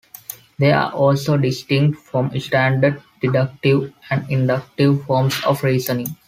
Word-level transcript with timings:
They 0.57 0.71
are 0.71 0.91
also 0.91 1.37
distinct 1.37 1.99
from 1.99 2.31
standard 2.39 3.03
deductive 3.21 3.93
and 4.09 4.27
inductive 4.31 5.03
forms 5.05 5.39
of 5.45 5.61
reasoning. 5.63 6.15